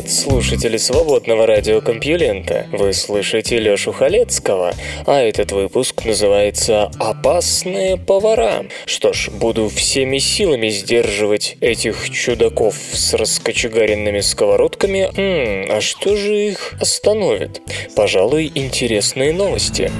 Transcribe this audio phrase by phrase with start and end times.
[0.00, 2.66] Привет, слушатели свободного радиокомпьюлента!
[2.72, 4.72] Вы слышите Лёшу Халецкого,
[5.04, 8.64] а этот выпуск называется «Опасные повара».
[8.86, 15.10] Что ж, буду всеми силами сдерживать этих чудаков с раскочегаренными сковородками.
[15.16, 17.60] М, а что же их остановит?
[17.94, 19.92] Пожалуй, интересные новости.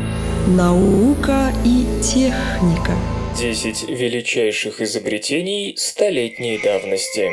[0.46, 2.96] Наука и техника
[3.38, 7.32] 10 величайших изобретений столетней давности.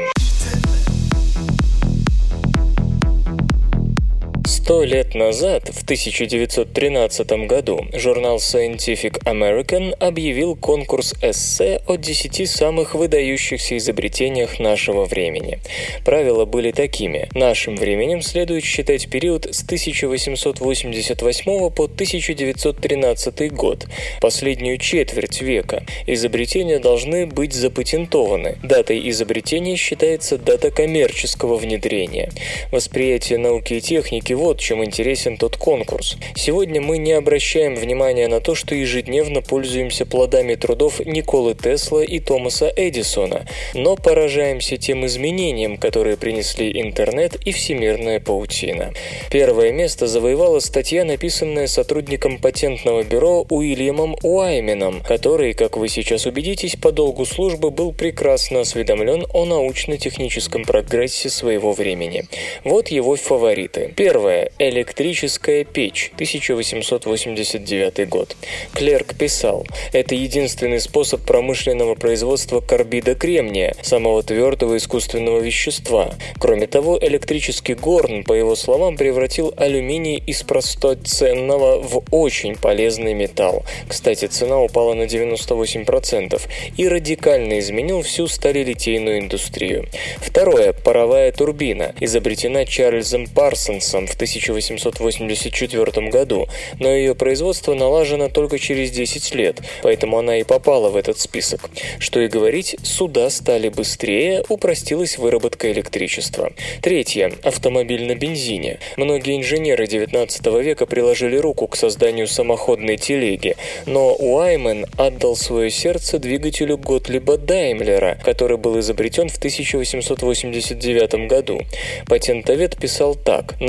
[4.67, 12.93] Сто лет назад, в 1913 году, журнал Scientific American объявил конкурс эссе о 10 самых
[12.93, 15.59] выдающихся изобретениях нашего времени.
[16.03, 17.29] Правила были такими.
[17.33, 23.87] Нашим временем следует считать период с 1888 по 1913 год,
[24.19, 25.85] последнюю четверть века.
[26.07, 28.57] Изобретения должны быть запатентованы.
[28.63, 32.33] Датой изобретения считается дата коммерческого внедрения.
[32.73, 36.17] Восприятие науки и техники– вот чем интересен тот конкурс.
[36.35, 42.19] Сегодня мы не обращаем внимания на то, что ежедневно пользуемся плодами трудов Николы Тесла и
[42.19, 48.93] Томаса Эдисона, но поражаемся тем изменениям, которые принесли интернет и всемирная паутина.
[49.31, 56.75] Первое место завоевала статья, написанная сотрудником патентного бюро Уильямом Уайменом, который, как вы сейчас убедитесь,
[56.75, 62.25] по долгу службы был прекрасно осведомлен о научно-техническом прогрессе своего времени.
[62.63, 63.93] Вот его фавориты.
[63.95, 64.46] Первое.
[64.59, 68.35] «Электрическая печь», 1889 год.
[68.73, 76.13] Клерк писал, «Это единственный способ промышленного производства карбида кремния, самого твердого искусственного вещества.
[76.39, 83.13] Кроме того, электрический горн, по его словам, превратил алюминий из простой ценного в очень полезный
[83.13, 83.63] металл.
[83.87, 86.41] Кстати, цена упала на 98%
[86.77, 89.87] и радикально изменил всю сталелитейную индустрию.
[90.17, 90.73] Второе.
[90.73, 96.47] Паровая турбина, изобретена Чарльзом Парсонсом в 1884 году,
[96.79, 101.69] но ее производство налажено только через 10 лет, поэтому она и попала в этот список.
[101.99, 106.51] Что и говорить, суда стали быстрее, упростилась выработка электричества.
[106.81, 107.33] Третье.
[107.43, 108.79] Автомобиль на бензине.
[108.97, 113.55] Многие инженеры 19 века приложили руку к созданию самоходной телеги,
[113.85, 121.61] но Уаймен отдал свое сердце двигателю Готлиба Даймлера, который был изобретен в 1889 году.
[122.07, 123.59] Патентовед писал так.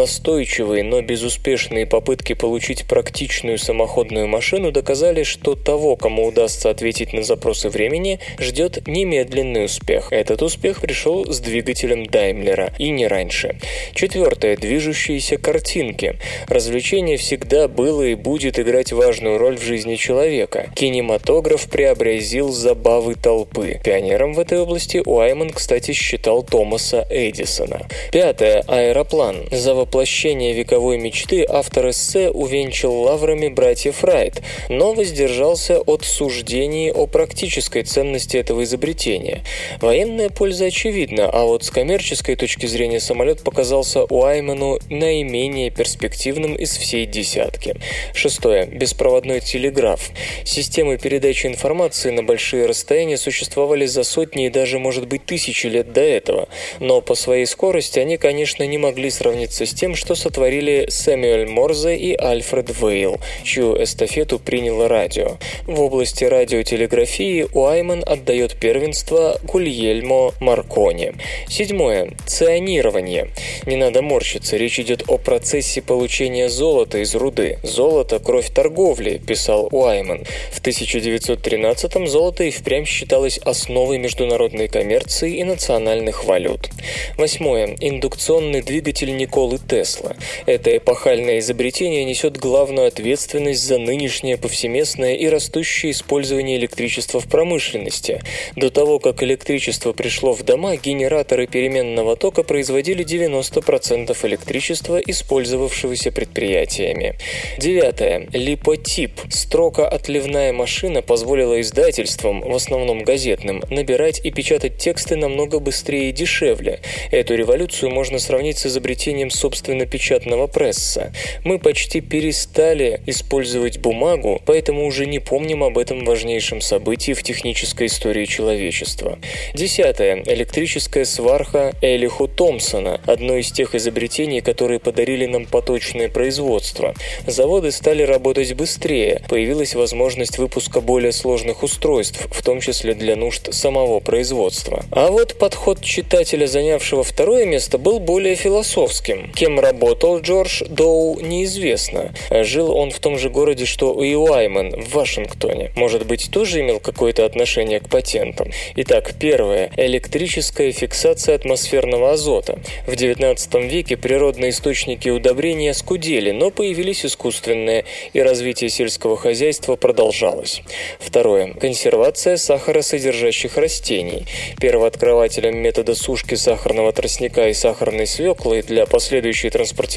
[0.58, 7.22] Настойчивые, но безуспешные попытки получить практичную самоходную машину доказали, что того, кому удастся ответить на
[7.22, 10.08] запросы времени, ждет немедленный успех.
[10.10, 13.56] Этот успех пришел с двигателем Даймлера, и не раньше.
[13.94, 14.56] Четвертое.
[14.56, 16.16] Движущиеся картинки.
[16.48, 20.70] Развлечение всегда было и будет играть важную роль в жизни человека.
[20.74, 23.80] Кинематограф преобразил забавы толпы.
[23.84, 27.86] Пионером в этой области Уайман, кстати, считал Томаса Эдисона.
[28.10, 28.64] Пятое.
[28.66, 29.47] Аэроплан.
[29.52, 37.06] За воплощение вековой мечты автор эссе увенчал лаврами братьев Райт, но воздержался от суждений о
[37.06, 39.44] практической ценности этого изобретения.
[39.81, 46.76] Военная польза очевидна, а вот с коммерческой точки зрения самолет показался Уаймену наименее перспективным из
[46.76, 47.76] всей десятки.
[48.15, 48.66] Шестое.
[48.66, 50.10] Беспроводной телеграф.
[50.44, 55.92] Системы передачи информации на большие расстояния существовали за сотни и даже, может быть, тысячи лет
[55.92, 56.48] до этого,
[56.80, 61.97] но по своей скорости они, конечно, не могли сравниться с тем, что сотворили Сэмюэль Морзе
[61.97, 65.39] и Альфред Вейл, чью эстафету приняло радио.
[65.66, 71.15] В области радиотелеграфии Уайман отдает первенство Гульельмо Маркони.
[71.49, 72.11] Седьмое.
[72.27, 73.31] Ционирование.
[73.65, 77.59] Не надо морщиться, речь идет о процессе получения золота из руды.
[77.62, 80.27] Золото– кровь торговли, писал Уайман.
[80.53, 86.69] В 1913-м золото и впрямь считалось основой международной коммерции и национальных валют.
[87.16, 87.74] Восьмое.
[87.81, 90.17] Индукционный двигатель Николы Тесла.
[90.47, 98.20] Это эпохальное изобретение несет главную ответственность за нынешнее повсеместное и растущее использование электричества в промышленности.
[98.56, 107.16] До того, как электричество пришло в дома, генераторы переменного тока производили 90% электричества, использовавшегося предприятиями.
[107.59, 108.26] Девятое.
[108.32, 109.12] Липотип.
[109.30, 116.80] Строка-отливная машина позволила издательствам, в основном газетным, набирать и печатать тексты намного быстрее и дешевле.
[117.10, 121.13] Эту революцию можно сравнить с изобретением собственно печати печатного пресса.
[121.45, 127.89] Мы почти перестали использовать бумагу, поэтому уже не помним об этом важнейшем событии в технической
[127.89, 129.19] истории человечества.
[129.53, 130.22] Десятое.
[130.25, 136.95] Электрическая сварка Элиху Томпсона, одно из тех изобретений, которые подарили нам поточное производство.
[137.27, 143.53] Заводы стали работать быстрее, появилась возможность выпуска более сложных устройств, в том числе для нужд
[143.53, 144.84] самого производства.
[144.91, 149.31] А вот подход читателя, занявшего второе место, был более философским.
[149.33, 149.59] Кем
[149.98, 152.12] работал Джордж Доу, неизвестно.
[152.30, 155.72] Жил он в том же городе, что и Уайман, в Вашингтоне.
[155.74, 158.50] Может быть, тоже имел какое-то отношение к патентам.
[158.77, 159.71] Итак, первое.
[159.77, 162.60] Электрическая фиксация атмосферного азота.
[162.86, 170.62] В XIX веке природные источники удобрения скудели, но появились искусственные, и развитие сельского хозяйства продолжалось.
[171.00, 171.54] Второе.
[171.54, 174.27] Консервация сахаросодержащих растений.
[174.60, 179.87] Первооткрывателем метода сушки сахарного тростника и сахарной свеклы для последующей транспортировки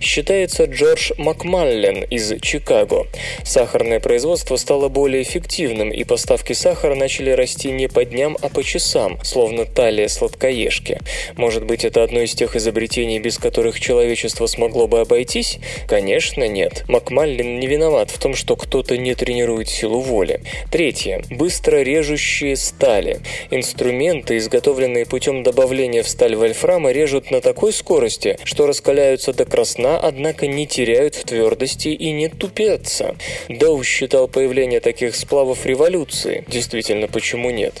[0.00, 3.06] считается Джордж Макмаллен из Чикаго.
[3.44, 8.62] Сахарное производство стало более эффективным, и поставки сахара начали расти не по дням, а по
[8.62, 11.00] часам, словно талия сладкоежки.
[11.36, 15.58] Может быть, это одно из тех изобретений, без которых человечество смогло бы обойтись?
[15.88, 16.84] Конечно, нет.
[16.88, 20.40] Макмаллен не виноват в том, что кто-то не тренирует силу воли.
[20.70, 21.22] Третье.
[21.30, 23.20] Быстро режущие стали.
[23.50, 28.66] Инструменты, изготовленные путем добавления в сталь вольфрама, режут на такой скорости, что
[29.06, 33.14] раскаляются до красна, однако не теряют в твердости и не тупятся.
[33.48, 36.44] Доу считал появление таких сплавов революцией.
[36.48, 37.74] Действительно, почему нет?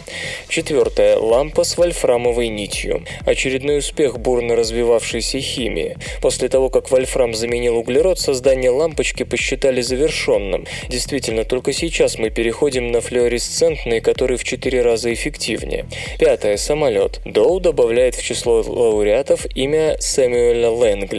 [0.48, 1.16] Четвертое.
[1.16, 3.04] Лампа с вольфрамовой нитью.
[3.26, 5.96] Очередной успех бурно развивавшейся химии.
[6.22, 10.66] После того, как вольфрам заменил углерод, создание лампочки посчитали завершенным.
[10.88, 15.86] Действительно, только сейчас мы переходим на флуоресцентные, которые в четыре раза эффективнее.
[16.18, 16.56] Пятое.
[16.56, 17.20] Самолет.
[17.24, 21.15] Доу добавляет в число лауреатов имя Сэмюэля Лэнгли.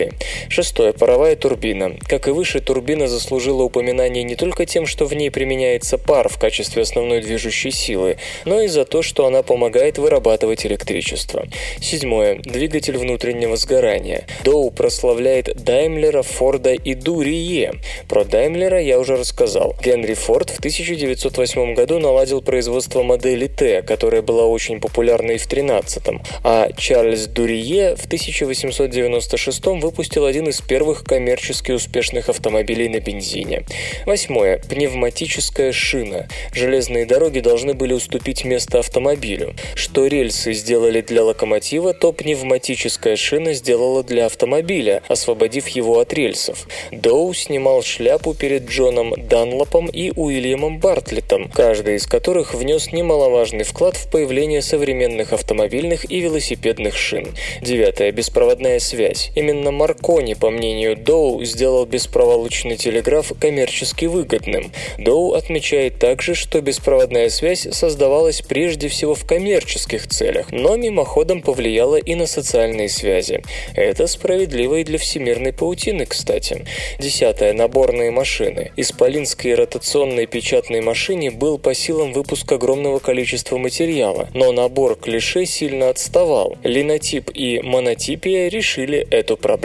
[0.49, 0.93] Шестое.
[0.93, 1.97] Паровая турбина.
[2.07, 6.37] Как и выше, турбина заслужила упоминание не только тем, что в ней применяется пар в
[6.37, 11.45] качестве основной движущей силы, но и за то, что она помогает вырабатывать электричество.
[11.81, 12.39] Седьмое.
[12.43, 14.25] Двигатель внутреннего сгорания.
[14.43, 17.73] Доу прославляет Даймлера, Форда и Дурие.
[18.07, 19.75] Про Даймлера я уже рассказал.
[19.83, 25.47] Генри Форд в 1908 году наладил производство модели Т, которая была очень популярна и в
[25.47, 29.86] 13-м, а Чарльз Дурие в 1896 выпустил
[30.25, 33.63] один из первых коммерчески успешных автомобилей на бензине.
[34.05, 34.59] Восьмое.
[34.69, 36.27] Пневматическая шина.
[36.53, 39.53] Железные дороги должны были уступить место автомобилю.
[39.75, 46.67] Что рельсы сделали для локомотива, то пневматическая шина сделала для автомобиля, освободив его от рельсов.
[46.91, 53.95] Доу снимал шляпу перед Джоном Данлопом и Уильямом Бартлетом, каждый из которых внес немаловажный вклад
[53.95, 57.33] в появление современных автомобильных и велосипедных шин.
[57.61, 58.11] Девятое.
[58.11, 59.31] Беспроводная связь.
[59.35, 64.71] Именно Маркони, по мнению Доу, сделал беспроволочный телеграф коммерчески выгодным.
[64.97, 71.97] Доу отмечает также, что беспроводная связь создавалась прежде всего в коммерческих целях, но мимоходом повлияла
[71.97, 73.43] и на социальные связи.
[73.75, 76.65] Это справедливо и для всемирной паутины, кстати.
[76.99, 77.53] Десятое.
[77.53, 78.71] Наборные машины.
[78.77, 85.89] Исполинской ротационной печатной машине был по силам выпуск огромного количества материала, но набор клише сильно
[85.89, 86.55] отставал.
[86.63, 89.56] Линотип и монотипия решили эту проблему.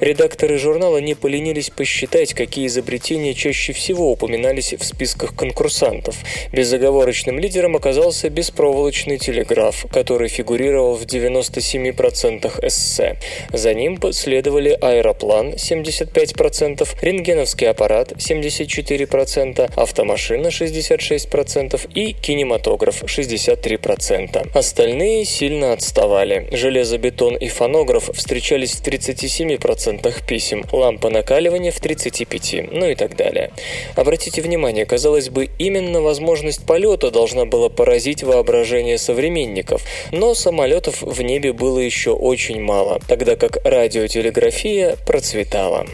[0.00, 6.16] Редакторы журнала не поленились посчитать, какие изобретения чаще всего упоминались в списках конкурсантов.
[6.52, 13.16] Безоговорочным лидером оказался беспроволочный телеграф, который фигурировал в 97% эссе.
[13.52, 24.50] За ним последовали аэроплан 75%, рентгеновский аппарат 74%, автомашина 66% и кинематограф 63%.
[24.54, 26.48] Остальные сильно отставали.
[26.52, 33.50] Железобетон и фонограф встречались в 37% писем, лампа накаливания в 35%, ну и так далее.
[33.96, 39.82] Обратите внимание, казалось бы, именно возможность полета должна была поразить воображение современников,
[40.12, 45.86] но самолетов в небе было еще очень мало, тогда как радиотелеграфия процветала.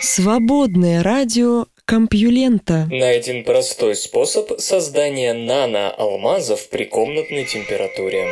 [0.00, 2.88] Свободное радио Компьюлента.
[2.90, 8.26] Найден простой способ создания нано-алмазов при комнатной температуре.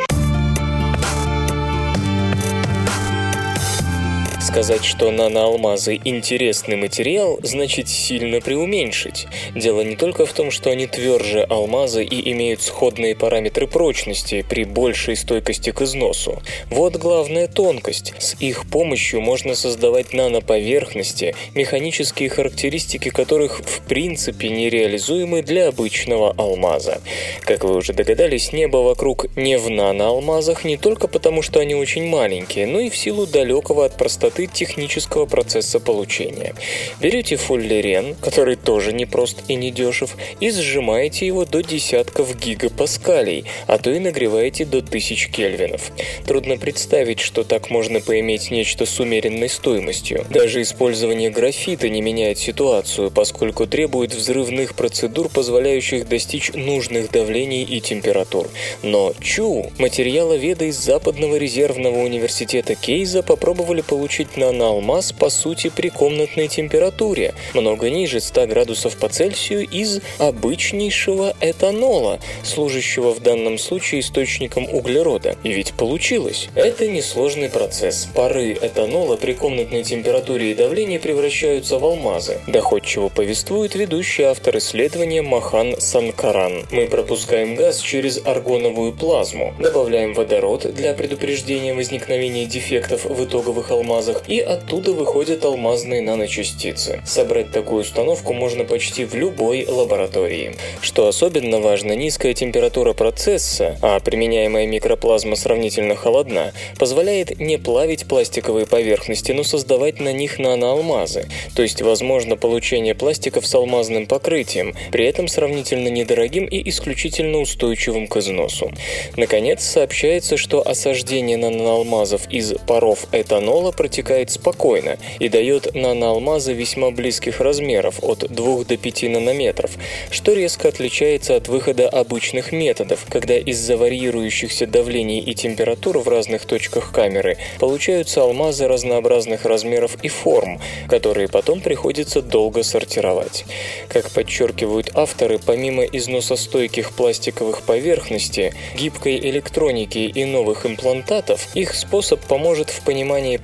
[4.45, 9.25] Сказать, что наноалмазы– интересный материал, значит сильно преуменьшить.
[9.55, 14.63] Дело не только в том, что они тверже алмаза и имеют сходные параметры прочности при
[14.63, 16.43] большей стойкости к износу.
[16.69, 18.13] Вот главная тонкость.
[18.19, 27.01] С их помощью можно создавать наноповерхности, механические характеристики которых в принципе нереализуемы для обычного алмаза.
[27.41, 32.07] Как вы уже догадались, небо вокруг не в наноалмазах не только потому, что они очень
[32.07, 36.53] маленькие, но и в силу далекого от простоты высоты технического процесса получения.
[36.99, 43.45] Берете фуллерен, который тоже не прост и не дешев, и сжимаете его до десятков гигапаскалей,
[43.67, 45.91] а то и нагреваете до 1000 кельвинов.
[46.25, 50.25] Трудно представить, что так можно поиметь нечто с умеренной стоимостью.
[50.29, 57.79] Даже использование графита не меняет ситуацию, поскольку требует взрывных процедур, позволяющих достичь нужных давлений и
[57.79, 58.49] температур.
[58.83, 66.47] Но ЧУ, материаловеды из Западного резервного университета Кейза попробовали получить наноалмаз по сути при комнатной
[66.47, 74.67] температуре, много ниже 100 градусов по Цельсию из обычнейшего этанола, служащего в данном случае источником
[74.71, 75.35] углерода.
[75.43, 76.49] И ведь получилось.
[76.55, 78.07] Это несложный процесс.
[78.13, 82.39] Пары этанола при комнатной температуре и давлении превращаются в алмазы.
[82.47, 86.65] Доходчиво повествует ведущий автор исследования Махан Санкаран.
[86.71, 94.14] Мы пропускаем газ через аргоновую плазму, добавляем водород для предупреждения возникновения дефектов в итоговых алмазах,
[94.27, 97.01] и оттуда выходят алмазные наночастицы.
[97.05, 100.55] Собрать такую установку можно почти в любой лаборатории.
[100.81, 108.65] Что особенно важно, низкая температура процесса, а применяемая микроплазма сравнительно холодна, позволяет не плавить пластиковые
[108.65, 111.27] поверхности, но создавать на них наноалмазы.
[111.55, 118.07] То есть возможно получение пластиков с алмазным покрытием, при этом сравнительно недорогим и исключительно устойчивым
[118.07, 118.71] к износу.
[119.17, 127.41] Наконец, сообщается, что осаждение наноалмазов из паров этанола протекает спокойно и дает наноалмазы весьма близких
[127.41, 129.71] размеров от 2 до 5 нанометров,
[130.11, 136.45] что резко отличается от выхода обычных методов, когда из-за варьирующихся давлений и температур в разных
[136.45, 143.45] точках камеры получаются алмазы разнообразных размеров и форм, которые потом приходится долго сортировать.
[143.89, 152.69] Как подчеркивают авторы, помимо износостойких пластиковых поверхностей, гибкой электроники и новых имплантатов, их способ поможет
[152.69, 153.37] в понимании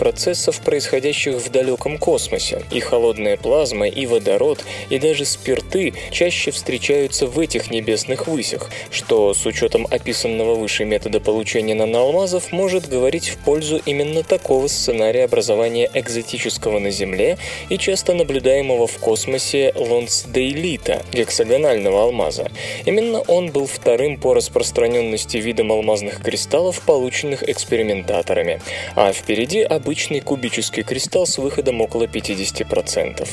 [0.51, 2.63] процессов, происходящих в далеком космосе.
[2.71, 9.33] И холодная плазма, и водород, и даже спирты чаще встречаются в этих небесных высях, что
[9.33, 15.89] с учетом описанного выше метода получения наноалмазов может говорить в пользу именно такого сценария образования
[15.93, 17.37] экзотического на Земле
[17.69, 22.49] и часто наблюдаемого в космосе лонсдейлита, гексагонального алмаза.
[22.85, 28.61] Именно он был вторым по распространенности видом алмазных кристаллов, полученных экспериментаторами,
[28.95, 33.27] а впереди обычный кубический кристалл с выходом около 50%.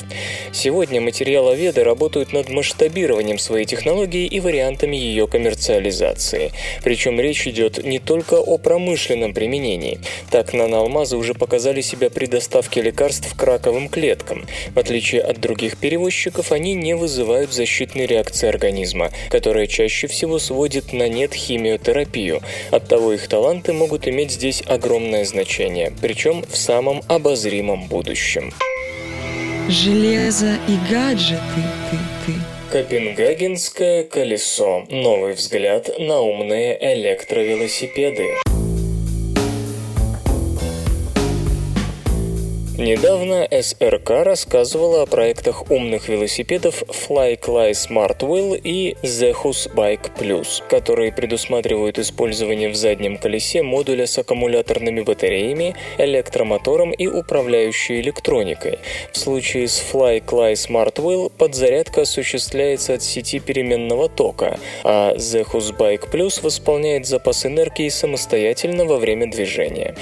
[0.53, 6.51] Сегодня материаловеды работают над масштабированием своей технологии и вариантами ее коммерциализации.
[6.83, 9.99] Причем речь идет не только о промышленном применении.
[10.29, 14.45] Так наноалмазы уже показали себя при доставке лекарств к раковым клеткам.
[14.75, 20.93] В отличие от других перевозчиков, они не вызывают защитной реакции организма, которая чаще всего сводит
[20.93, 22.41] на нет химиотерапию.
[22.69, 28.51] Оттого их таланты могут иметь здесь огромное значение, причем в самом обозримом будущем.
[29.69, 32.33] Железо и гаджеты, ты, ты.
[32.71, 34.85] Копенгагенское колесо.
[34.89, 38.27] Новый взгляд на умные электровелосипеды.
[42.79, 51.11] Недавно СРК рассказывала о проектах умных велосипедов FlyCly Smart Wheel и Zehus Bike Plus, которые
[51.11, 58.79] предусматривают использование в заднем колесе модуля с аккумуляторными батареями, электромотором и управляющей электроникой.
[59.11, 66.09] В случае с FlyCly Smart Wheel подзарядка осуществляется от сети переменного тока, а Zehus Bike
[66.09, 69.95] Plus восполняет запас энергии самостоятельно во время движения.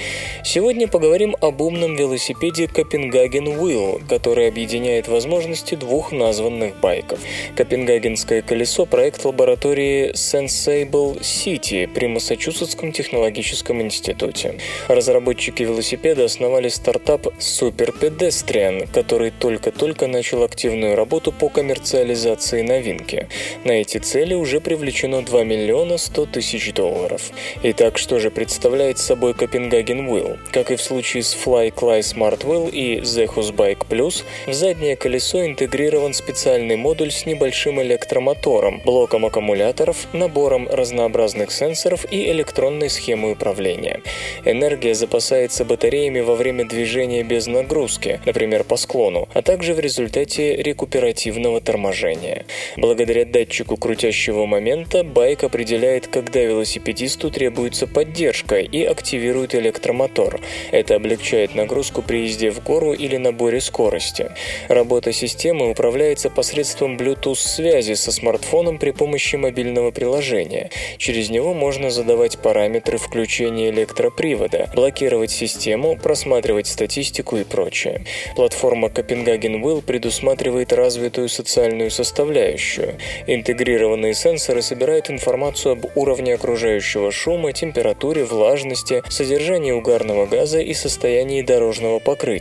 [0.44, 7.18] Сегодня поговорим об умном велосипеде Копенгаген Wheel, который объединяет возможности двух названных байков.
[7.56, 14.58] Копенгагенское колесо– проект лаборатории Sensable City при Массачусетском технологическом институте.
[14.88, 23.28] Разработчики велосипеда основали стартап Super Pedestrian, который только-только начал активную работу по коммерциализации новинки.
[23.64, 27.30] На эти цели уже привлечено 2 миллиона 100 тысяч долларов.
[27.62, 30.38] Итак, что же представляет собой Копенгаген Wheel?
[30.52, 34.96] Как и в случае с Fly Clay Smart Wheel, и Zehus Bike Plus в заднее
[34.96, 43.34] колесо интегрирован специальный модуль с небольшим электромотором, блоком аккумуляторов, набором разнообразных сенсоров и электронной схемой
[43.34, 44.00] управления.
[44.44, 50.56] Энергия запасается батареями во время движения без нагрузки, например, по склону, а также в результате
[50.56, 52.46] рекуперативного торможения.
[52.76, 60.40] Благодаря датчику крутящего момента байк определяет, когда велосипедисту требуется поддержка и активирует электромотор.
[60.72, 64.30] Это облегчает нагрузку при езде езде в гору или наборе скорости.
[64.68, 70.70] Работа системы управляется посредством Bluetooth-связи со смартфоном при помощи мобильного приложения.
[70.98, 78.04] Через него можно задавать параметры включения электропривода, блокировать систему, просматривать статистику и прочее.
[78.36, 82.96] Платформа Copenhagen Will предусматривает развитую социальную составляющую.
[83.26, 91.42] Интегрированные сенсоры собирают информацию об уровне окружающего шума, температуре, влажности, содержании угарного газа и состоянии
[91.42, 92.37] дорожного покрытия.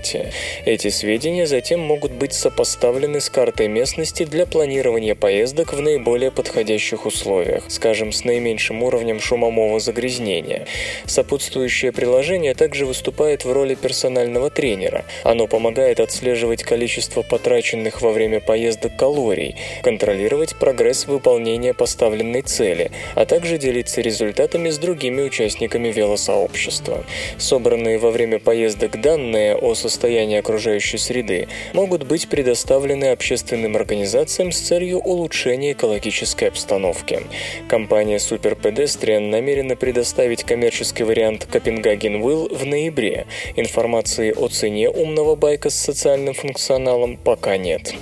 [0.66, 7.06] Эти сведения затем могут быть сопоставлены с картой местности для планирования поездок в наиболее подходящих
[7.06, 10.68] условиях, скажем, с наименьшим уровнем шумового загрязнения.
[11.06, 15.06] Сопутствующее приложение также выступает в роли персонального тренера.
[15.24, 23.25] Оно помогает отслеживать количество потраченных во время поездок калорий, контролировать прогресс выполнения поставленной цели, а
[23.25, 27.04] также делиться результатами с другими участниками велосообщества.
[27.38, 34.60] Собранные во время поездок данные о состоянии окружающей среды могут быть предоставлены общественным организациям с
[34.60, 37.22] целью улучшения экологической обстановки.
[37.70, 43.28] Компания Super Pedestrian намерена предоставить коммерческий вариант Copenhagen Will в ноябре.
[43.56, 47.94] Информации о цене умного байка с социальным функционалом пока нет.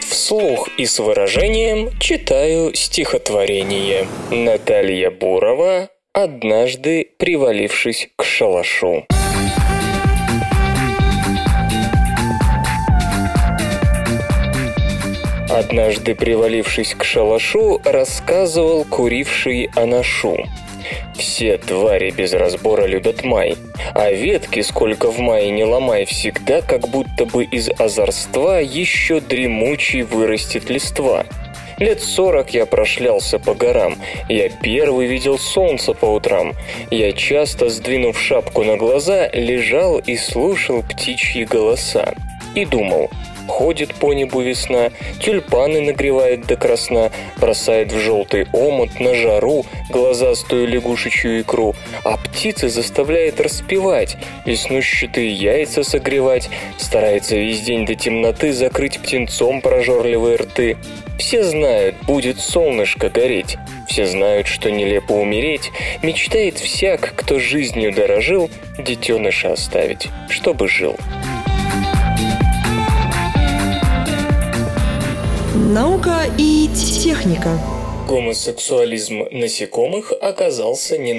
[0.00, 4.06] Вслух и с выражением читаю стихотворение.
[4.30, 9.04] Наталья Бурова однажды привалившись к шалашу.
[15.54, 20.36] Однажды привалившись к шалашу, рассказывал куривший анашу.
[21.16, 23.54] Все твари без разбора любят май,
[23.94, 30.02] а ветки, сколько в мае не ломай, всегда как будто бы из озорства еще дремучий
[30.02, 31.24] вырастет листва.
[31.78, 33.96] Лет сорок я прошлялся по горам.
[34.28, 36.54] Я первый видел солнце по утрам.
[36.90, 42.12] Я часто, сдвинув шапку на глаза, лежал и слушал птичьи голоса.
[42.56, 43.10] И думал,
[43.46, 50.66] Ходит по небу весна, тюльпаны нагревает до красна, бросает в желтый омут на жару глазастую
[50.66, 51.74] лягушечью икру,
[52.04, 56.48] а птицы заставляет распевать, веснущатые яйца согревать,
[56.78, 60.76] старается весь день до темноты закрыть птенцом прожорливые рты.
[61.18, 63.56] Все знают, будет солнышко гореть.
[63.86, 65.70] Все знают, что нелепо умереть.
[66.02, 70.96] Мечтает всяк, кто жизнью дорожил, детеныша оставить, чтобы жил.
[75.74, 77.58] Наука и техника.
[78.06, 81.14] Гомосексуализм насекомых оказался не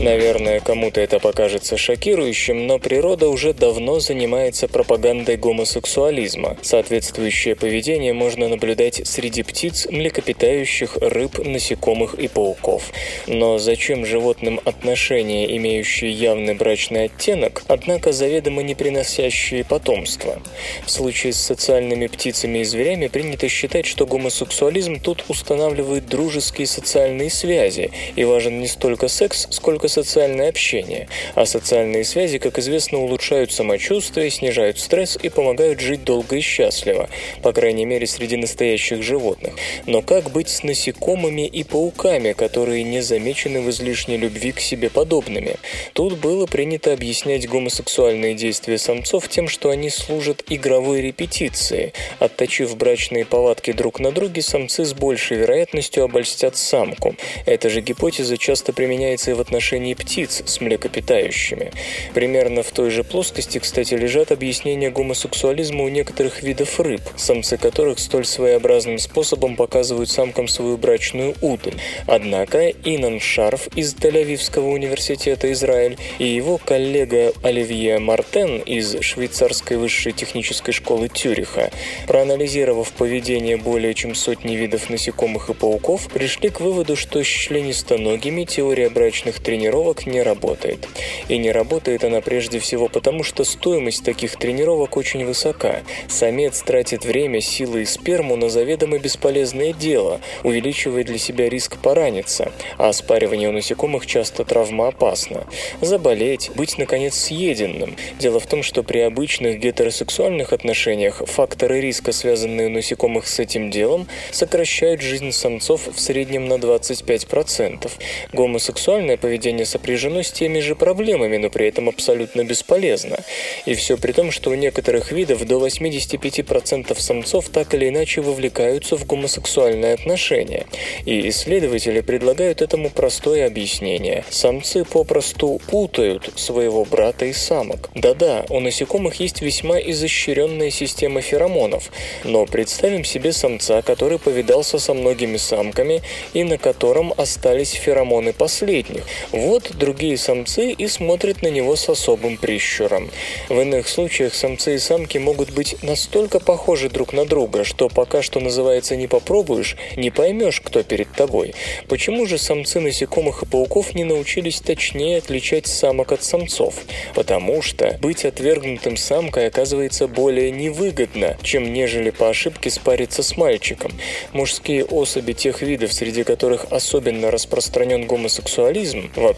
[0.00, 6.56] Наверное, кому-то это покажется шокирующим, но природа уже давно занимается пропагандой гомосексуализма.
[6.62, 12.92] Соответствующее поведение можно наблюдать среди птиц, млекопитающих, рыб, насекомых и пауков.
[13.26, 20.40] Но зачем животным отношения, имеющие явный брачный оттенок, однако заведомо не приносящие потомство?
[20.86, 27.30] В случае с социальными птицами и зверями принято считать, что гомосексуализм тут устанавливает дружеские социальные
[27.30, 33.52] связи, и важен не столько секс, сколько социальное общение, а социальные связи, как известно, улучшают
[33.52, 37.08] самочувствие, снижают стресс и помогают жить долго и счастливо,
[37.42, 39.54] по крайней мере среди настоящих животных.
[39.86, 44.90] Но как быть с насекомыми и пауками, которые не замечены в излишней любви к себе
[44.90, 45.56] подобными?
[45.92, 51.92] Тут было принято объяснять гомосексуальные действия самцов тем, что они служат игровой репетицией.
[52.18, 57.14] Отточив брачные повадки друг на друге, самцы с большей вероятностью обольстят самку.
[57.46, 61.70] Эта же гипотеза часто применяется и в отношении отношении птиц с млекопитающими.
[62.14, 67.98] Примерно в той же плоскости, кстати, лежат объяснения гомосексуализма у некоторых видов рыб, самцы которых
[67.98, 71.74] столь своеобразным способом показывают самкам свою брачную удаль.
[72.06, 80.12] Однако Инан Шарф из Тель-Авивского университета Израиль и его коллега Оливье Мартен из швейцарской высшей
[80.12, 81.70] технической школы Тюриха,
[82.06, 88.44] проанализировав поведение более чем сотни видов насекомых и пауков, пришли к выводу, что с членистоногими
[88.44, 90.88] теория брачных тренировок тренировок не работает.
[91.28, 95.82] И не работает она прежде всего потому, что стоимость таких тренировок очень высока.
[96.08, 102.50] Самец тратит время, силы и сперму на заведомо бесполезное дело, увеличивая для себя риск пораниться,
[102.78, 105.46] а спаривание у насекомых часто травмоопасно.
[105.82, 107.96] Заболеть, быть, наконец, съеденным.
[108.18, 113.70] Дело в том, что при обычных гетеросексуальных отношениях факторы риска, связанные у насекомых с этим
[113.70, 117.90] делом, сокращают жизнь самцов в среднем на 25%.
[118.32, 123.18] Гомосексуальное поведение исследование сопряжено с теми же проблемами, но при этом абсолютно бесполезно.
[123.66, 128.96] И все при том, что у некоторых видов до 85% самцов так или иначе вовлекаются
[128.96, 130.66] в гомосексуальные отношения.
[131.06, 134.24] И исследователи предлагают этому простое объяснение.
[134.30, 137.90] Самцы попросту путают своего брата и самок.
[137.94, 141.90] Да-да, у насекомых есть весьма изощренная система феромонов,
[142.24, 146.02] но представим себе самца, который повидался со многими самками
[146.34, 149.04] и на котором остались феромоны последних.
[149.32, 149.47] Вот
[149.78, 153.10] другие самцы и смотрят на него с особым прищуром.
[153.48, 158.20] В иных случаях самцы и самки могут быть настолько похожи друг на друга, что пока
[158.20, 161.54] что называется не попробуешь, не поймешь, кто перед тобой.
[161.88, 166.74] Почему же самцы насекомых и пауков не научились точнее отличать самок от самцов?
[167.14, 173.92] Потому что быть отвергнутым самкой оказывается более невыгодно, чем нежели по ошибке спариться с мальчиком.
[174.32, 179.37] Мужские особи тех видов, среди которых особенно распространен гомосексуализм, вообще,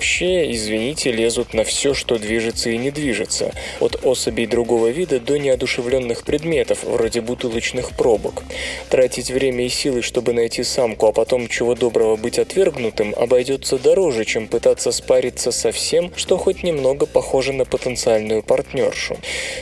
[0.51, 3.53] извините, лезут на все, что движется и не движется.
[3.81, 8.43] От особей другого вида до неодушевленных предметов, вроде бутылочных пробок.
[8.89, 14.25] Тратить время и силы, чтобы найти самку, а потом чего доброго быть отвергнутым, обойдется дороже,
[14.25, 19.19] чем пытаться спариться со всем, что хоть немного похоже на потенциальную партнершу.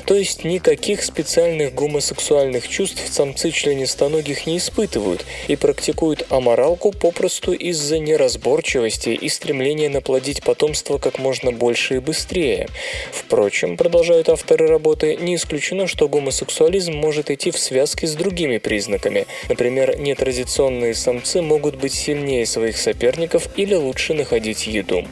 [0.06, 7.98] То есть никаких специальных гомосексуальных чувств самцы членистоногих не испытывают и практикуют аморалку попросту из-за
[7.98, 12.68] неразборчивости и стремления наплодить потомство как можно больше и быстрее.
[13.12, 19.26] Впрочем, продолжают авторы работы, не исключено, что гомосексуализм может идти в связке с другими признаками.
[19.48, 25.04] Например, нетрадиционные самцы могут быть сильнее своих соперников или лучше находить еду.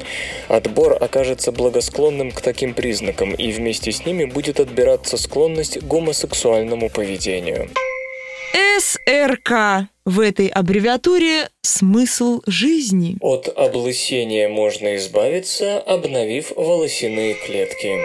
[0.48, 6.90] Отбор окажется благосклонным к таким признакам, и вместе с ними будет отбираться склонность к гомосексуальному
[6.90, 7.70] поведению.
[8.56, 9.90] СРК.
[10.06, 13.18] В этой аббревиатуре смысл жизни.
[13.20, 17.98] От облысения можно избавиться, обновив волосяные клетки.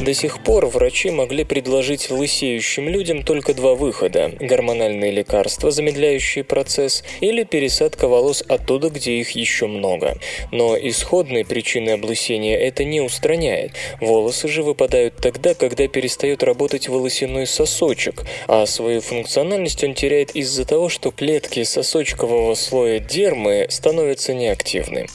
[0.00, 7.04] До сих пор врачи могли предложить лысеющим людям только два выхода– гормональные лекарства, замедляющие процесс,
[7.20, 10.16] или пересадка волос оттуда, где их еще много.
[10.52, 13.72] Но исходной причины облысения это не устраняет.
[14.00, 20.64] Волосы же выпадают тогда, когда перестает работать волосяной сосочек, а свою функциональность он теряет из-за
[20.64, 25.08] того, что клетки сосочкового слоя дермы становятся неактивны.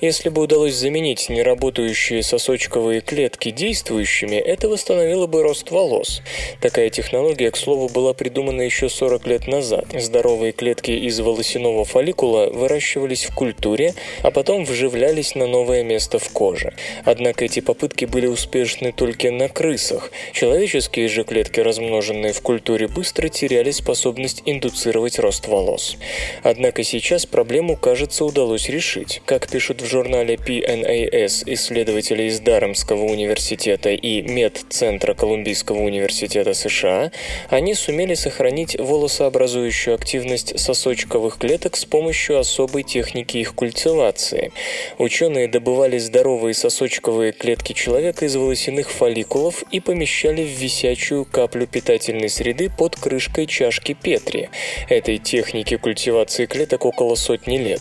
[0.00, 6.22] Если бы удалось заменить неработающие сосочковые клетки действующими, это восстановило бы рост волос.
[6.60, 9.86] Такая технология, к слову, была придумана еще 40 лет назад.
[9.98, 16.28] Здоровые клетки из волосяного фолликула выращивались в культуре, а потом вживлялись на новое место в
[16.30, 16.74] коже.
[17.04, 20.10] Однако эти попытки были успешны только на крысах.
[20.32, 25.96] Человеческие же клетки, размноженные в культуре, быстро теряли способность индуцировать рост волос.
[26.42, 29.22] Однако сейчас проблему, кажется, удалось решить.
[29.24, 37.10] Как пишут в журнале PNAS исследователи из Дарамского университета и медцентра Колумбийского университета США,
[37.48, 44.52] они сумели сохранить волосообразующую активность сосочковых клеток с помощью особой техники их культивации.
[44.98, 52.28] Ученые добывали здоровые сосочковые клетки человека из волосяных фолликулов и помещали в висячую каплю питательной
[52.28, 54.50] среды под крышкой чашки Петри.
[54.88, 57.80] Этой технике культивации клеток около сотни лет.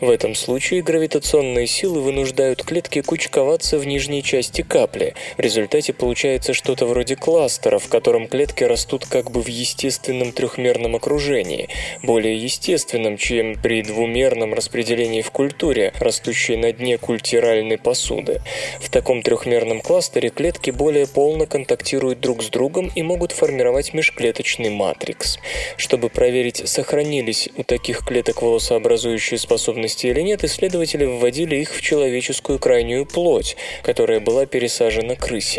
[0.00, 5.14] В этом случае гравитационные силы вынуждают клетки кучковаться в нижней части капли.
[5.36, 10.32] В результате результате получается что-то вроде кластера, в котором клетки растут как бы в естественном
[10.32, 11.68] трехмерном окружении,
[12.02, 18.40] более естественном, чем при двумерном распределении в культуре, растущей на дне культуральной посуды.
[18.80, 24.70] В таком трехмерном кластере клетки более полно контактируют друг с другом и могут формировать межклеточный
[24.70, 25.38] матрикс.
[25.76, 32.58] Чтобы проверить, сохранились у таких клеток волосообразующие способности или нет, исследователи вводили их в человеческую
[32.58, 35.57] крайнюю плоть, которая была пересажена крысе.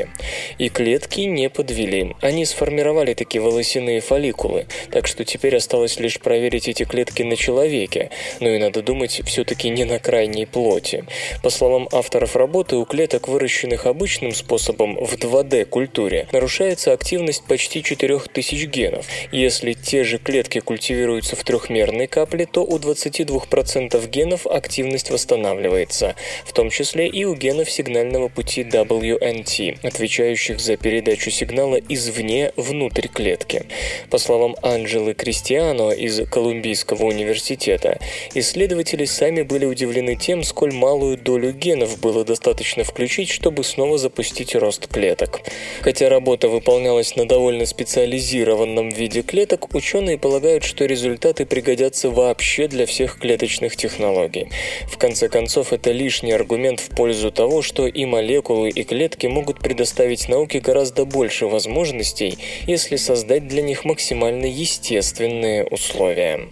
[0.57, 2.15] И клетки не подвели.
[2.21, 8.09] Они сформировали такие волосяные фолликулы, так что теперь осталось лишь проверить эти клетки на человеке,
[8.39, 11.05] но и надо думать все-таки не на крайней плоти.
[11.43, 18.65] По словам авторов работы, у клеток, выращенных обычным способом в 2D-культуре, нарушается активность почти 4000
[18.65, 19.05] генов.
[19.31, 26.53] Если те же клетки культивируются в трехмерной капле, то у 22% генов активность восстанавливается, в
[26.53, 33.65] том числе и у генов сигнального пути WNT отвечающих за передачу сигнала извне внутрь клетки.
[34.09, 37.99] По словам Анджелы Кристиано из Колумбийского университета,
[38.33, 44.55] исследователи сами были удивлены тем, сколь малую долю генов было достаточно включить, чтобы снова запустить
[44.55, 45.41] рост клеток.
[45.81, 52.85] Хотя работа выполнялась на довольно специализированном виде клеток, ученые полагают, что результаты пригодятся вообще для
[52.85, 54.49] всех клеточных технологий.
[54.87, 59.59] В конце концов, это лишний аргумент в пользу того, что и молекулы, и клетки могут
[59.79, 62.37] предоставить науке гораздо больше возможностей,
[62.67, 66.49] если создать для них максимально естественные условия.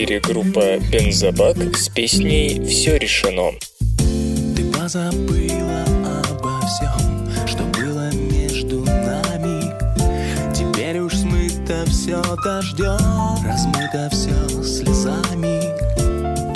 [0.00, 3.52] Эфире группа «Бензобак» с песней «Все решено».
[4.56, 5.84] Ты позабыла
[6.30, 9.74] обо всем, что было между нами.
[10.54, 15.60] Теперь уж смыто все дождем, размыто все слезами.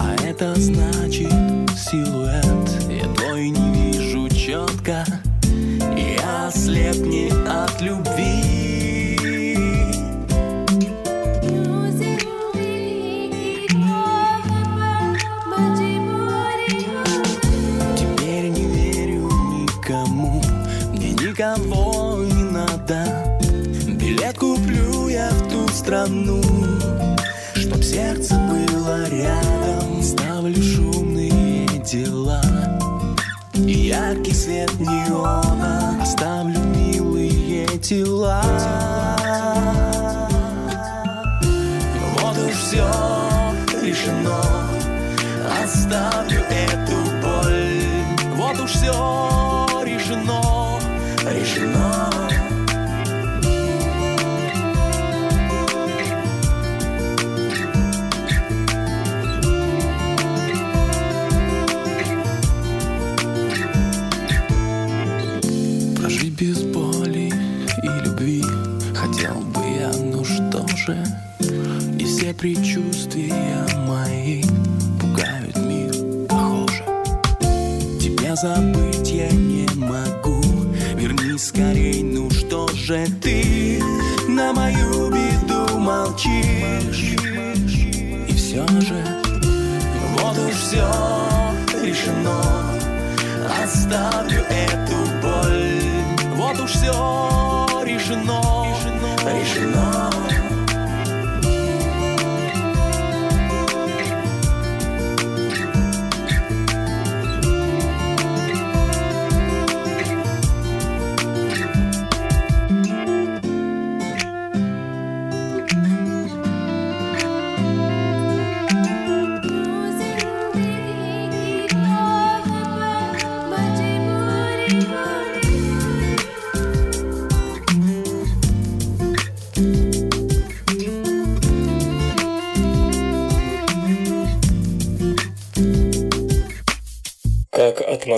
[0.01, 1.31] А это значит
[1.77, 2.45] силуэт,
[2.89, 5.05] я твой не вижу четко.
[6.19, 7.34] Я ослепни
[26.05, 26.43] страну,
[27.55, 30.03] чтоб сердце было рядом.
[30.03, 32.43] Ставлю шумные дела
[33.55, 35.99] и яркий свет неона.
[36.03, 38.43] Оставлю милые тела.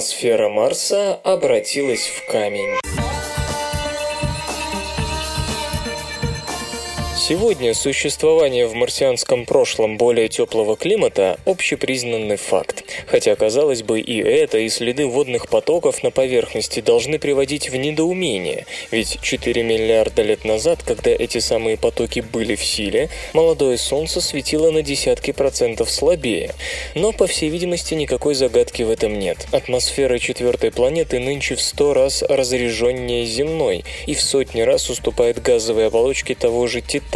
[0.06, 2.85] Атмосфера Марса обратилась в камень.
[7.28, 12.84] Сегодня существование в марсианском прошлом более теплого климата– общепризнанный факт.
[13.08, 18.64] Хотя, казалось бы, и это, и следы водных потоков на поверхности должны приводить в недоумение,
[18.92, 24.70] ведь 4 миллиарда лет назад, когда эти самые потоки были в силе, молодое Солнце светило
[24.70, 26.54] на десятки процентов слабее.
[26.94, 29.48] Но, по всей видимости, никакой загадки в этом нет.
[29.50, 35.88] Атмосфера четвертой планеты нынче в 100 раз разреженнее земной и в сотни раз уступает газовой
[35.88, 37.15] оболочке того же Титана,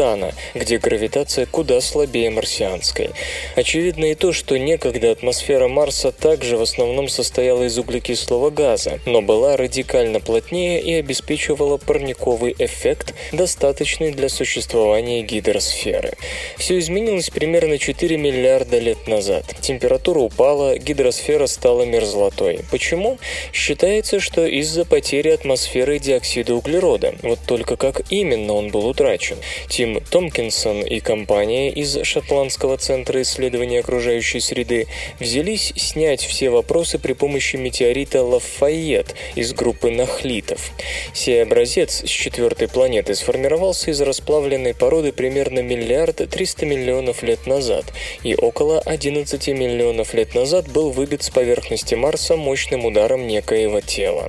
[0.55, 3.11] где гравитация куда слабее марсианской.
[3.55, 9.21] Очевидно и то, что некогда атмосфера Марса также в основном состояла из углекислого газа, но
[9.21, 16.15] была радикально плотнее и обеспечивала парниковый эффект, достаточный для существования гидросферы.
[16.57, 19.45] Все изменилось примерно 4 миллиарда лет назад.
[19.61, 22.61] Температура упала, гидросфера стала мерзлотой.
[22.71, 23.19] Почему?
[23.53, 27.15] Считается, что из-за потери атмосферы диоксида углерода.
[27.23, 29.37] Вот только как именно он был утрачен?
[29.69, 34.87] Тем Тим Томпкинсон и компания из Шотландского центра исследования окружающей среды
[35.19, 40.71] взялись снять все вопросы при помощи метеорита Лафайет из группы нахлитов.
[41.13, 47.87] Сей образец с четвертой планеты сформировался из расплавленной породы примерно миллиард триста миллионов лет назад
[48.23, 54.29] и около 11 миллионов лет назад был выбит с поверхности Марса мощным ударом некоего тела.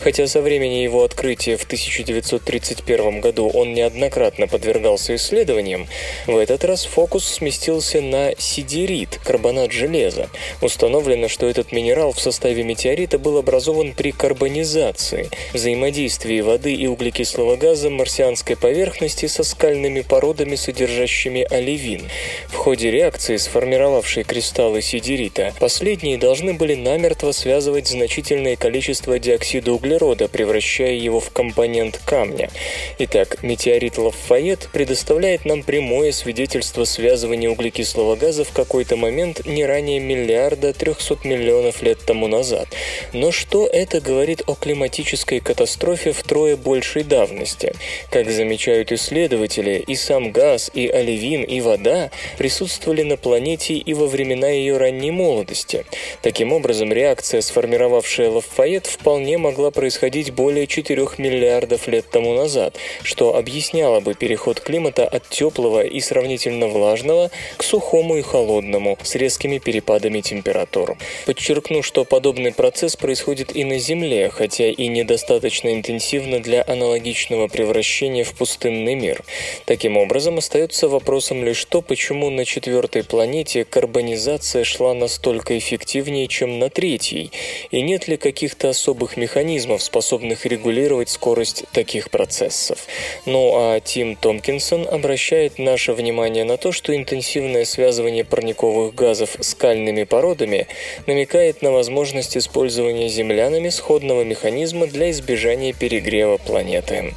[0.00, 5.86] Хотя со времени его открытия в 1931 году он неоднократно подвергался исследованиям,
[6.26, 10.28] в этот раз фокус сместился на сидерит, карбонат железа.
[10.60, 17.56] Установлено, что этот минерал в составе метеорита был образован при карбонизации, взаимодействии воды и углекислого
[17.56, 22.08] газа марсианской поверхности со скальными породами, содержащими оливин.
[22.48, 30.28] В ходе реакции, сформировавшей кристаллы сидерита, последние должны были намертво связывать значительное количество диоксида углерода,
[30.28, 32.50] превращая его в компонент камня.
[32.98, 40.00] Итак, метеорит Лафайет предоставляет нам прямое свидетельство связывания углекислого газа в какой-то момент не ранее
[40.00, 42.68] миллиарда 300 миллионов лет тому назад.
[43.12, 47.74] Но что это говорит о климатической катастрофе втрое большей давности?
[48.10, 54.06] Как замечают исследователи, и сам газ, и оливин, и вода присутствовали на планете и во
[54.06, 55.84] времена ее ранней молодости.
[56.22, 63.36] Таким образом, реакция, сформировавшая Лафайет, вполне могла происходить более 4 миллиардов лет тому назад, что
[63.36, 69.58] объясняло бы переход климата от теплого и сравнительно влажного к сухому и холодному, с резкими
[69.58, 70.96] перепадами температур.
[71.26, 78.24] Подчеркну, что подобный процесс происходит и на Земле, хотя и недостаточно интенсивно для аналогичного превращения
[78.24, 79.24] в пустынный мир.
[79.64, 86.58] Таким образом, остается вопросом лишь то, почему на четвертой планете карбонизация шла настолько эффективнее, чем
[86.58, 87.32] на третьей,
[87.70, 92.86] и нет ли каких-то особых механизмов, способных регулировать скорость таких процессов.
[93.26, 94.16] Ну а Тим
[94.58, 100.66] Томпкинсон обращает наше внимание на то, что интенсивное связывание парниковых газов скальными породами
[101.06, 107.14] намекает на возможность использования землянами сходного механизма для избежания перегрева планеты.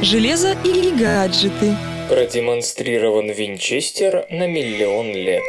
[0.00, 1.76] Железо или гаджеты.
[2.08, 5.42] Продемонстрирован винчестер на миллион лет.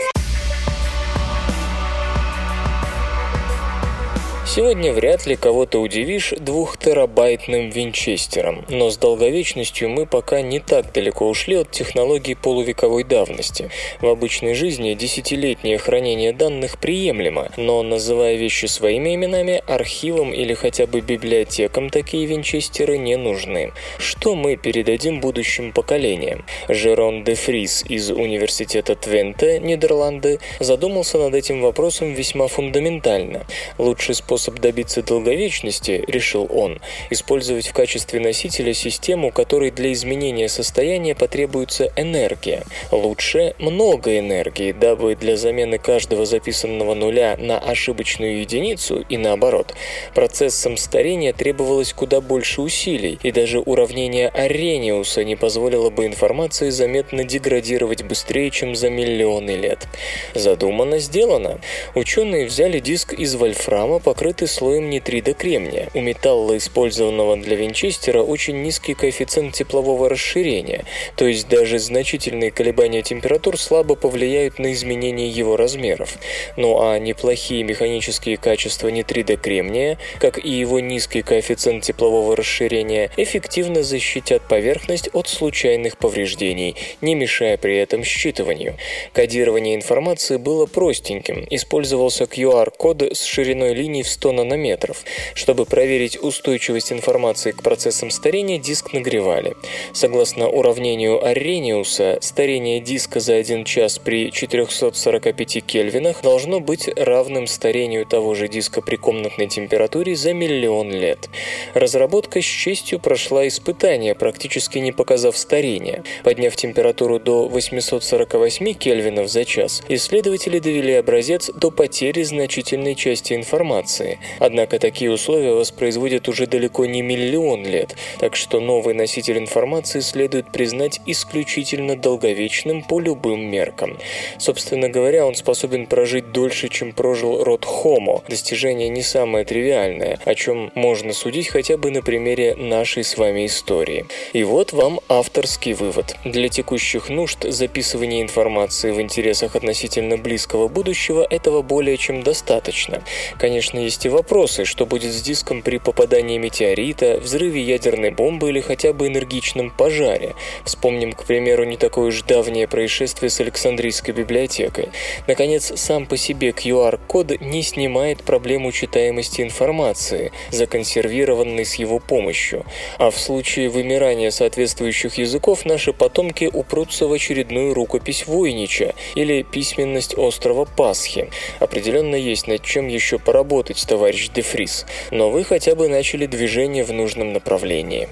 [4.58, 11.30] Сегодня вряд ли кого-то удивишь двухтерабайтным винчестером, но с долговечностью мы пока не так далеко
[11.30, 13.70] ушли от технологий полувековой давности.
[14.02, 20.88] В обычной жизни десятилетнее хранение данных приемлемо, но называя вещи своими именами, архивом или хотя
[20.88, 23.74] бы библиотекам такие винчестеры не нужны.
[24.00, 26.44] Что мы передадим будущим поколениям?
[26.68, 33.46] Жерон де Фрис из Университета Твенте, Нидерланды, задумался над этим вопросом весьма фундаментально.
[33.78, 36.80] Лучший способ способ добиться долговечности, решил он,
[37.10, 42.64] использовать в качестве носителя систему, которой для изменения состояния потребуется энергия.
[42.92, 49.74] Лучше много энергии, дабы для замены каждого записанного нуля на ошибочную единицу и наоборот,
[50.16, 57.24] процессом старения требовалось куда больше усилий, и даже уравнение Аррениуса не позволило бы информации заметно
[57.24, 59.88] деградировать быстрее, чем за миллионы лет.
[60.34, 61.60] Задумано, сделано.
[61.96, 65.90] Ученые взяли диск из вольфрама, покрытый покрыты слоем нитрида кремния.
[65.96, 73.02] У металла, использованного для винчестера, очень низкий коэффициент теплового расширения, то есть даже значительные колебания
[73.02, 76.18] температур слабо повлияют на изменение его размеров.
[76.56, 83.82] Ну а неплохие механические качества нитрида кремния, как и его низкий коэффициент теплового расширения, эффективно
[83.82, 88.76] защитят поверхность от случайных повреждений, не мешая при этом считыванию.
[89.14, 91.48] Кодирование информации было простеньким.
[91.50, 95.04] Использовался QR-код с шириной линий в 100 100 нанометров.
[95.36, 99.56] Чтобы проверить устойчивость информации к процессам старения, диск нагревали.
[99.94, 108.06] Согласно уравнению Аррениуса, старение диска за 1 час при 445 кельвинах должно быть равным старению
[108.06, 111.30] того же диска при комнатной температуре за миллион лет.
[111.74, 116.04] Разработка с честью прошла испытание, практически не показав старения.
[116.24, 124.07] Подняв температуру до 848 кельвинов за час, исследователи довели образец до потери значительной части информации.
[124.40, 130.52] Однако такие условия воспроизводят уже далеко не миллион лет, так что новый носитель информации следует
[130.52, 133.98] признать исключительно долговечным по любым меркам.
[134.38, 138.24] Собственно говоря, он способен прожить дольше, чем прожил род Homo.
[138.28, 143.46] Достижение не самое тривиальное, о чем можно судить хотя бы на примере нашей с вами
[143.46, 144.06] истории.
[144.34, 146.16] И вот вам авторский вывод.
[146.24, 153.02] Для текущих нужд записывания информации в интересах относительно близкого будущего этого более чем достаточно.
[153.40, 158.62] Конечно, есть вынести вопросы, что будет с диском при попадании метеорита, взрыве ядерной бомбы или
[158.62, 160.36] хотя бы энергичном пожаре.
[160.66, 164.90] Вспомним, к примеру, не такое уж давнее происшествие с Александрийской библиотекой.
[165.28, 172.66] Наконец, сам по себе QR-код не снимает проблему читаемости информации, законсервированной с его помощью.
[173.00, 180.16] А в случае вымирания соответствующих языков наши потомки упрутся в очередную рукопись Войнича или письменность
[180.18, 181.30] острова Пасхи.
[181.60, 186.92] Определенно есть над чем еще поработать, товарищ Дефрис, но вы хотя бы начали движение в
[186.92, 188.10] нужном направлении.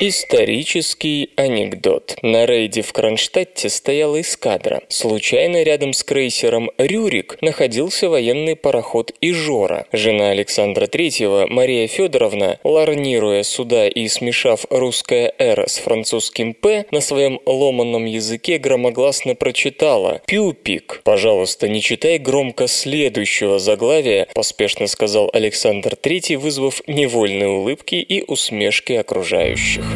[0.00, 2.18] Исторический анекдот.
[2.22, 4.82] На рейде в Кронштадте стояла эскадра.
[4.88, 9.86] Случайно рядом с крейсером «Рюрик» находился военный пароход «Ижора».
[9.92, 17.00] Жена Александра III, Мария Федоровна, ларнируя суда и смешав русское «Р» с французским «П», на
[17.00, 21.00] своем ломанном языке громогласно прочитала «Пюпик».
[21.02, 28.92] «Пожалуйста, не читай громко следующего заглавия», поспешно сказал Александр III, вызвав невольные улыбки и усмешки
[28.92, 29.87] окружающих.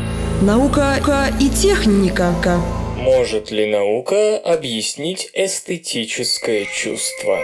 [0.43, 0.97] Наука
[1.41, 2.35] и техника.
[2.97, 7.39] Может ли наука объяснить эстетическое чувство?